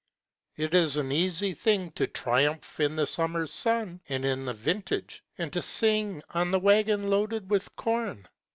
[0.57, 5.23] It is an easy thing to triumph in the summer's sun And in the vintage
[5.37, 8.27] and to sing on the waggon loaded with corn.